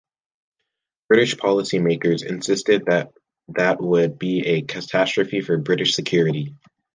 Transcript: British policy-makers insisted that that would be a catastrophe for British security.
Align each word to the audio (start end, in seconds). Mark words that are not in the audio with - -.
British 1.09 1.37
policy-makers 1.37 2.23
insisted 2.23 2.85
that 2.87 3.13
that 3.49 3.79
would 3.79 4.17
be 4.17 4.43
a 4.47 4.63
catastrophe 4.63 5.41
for 5.41 5.59
British 5.59 5.93
security. 5.93 6.55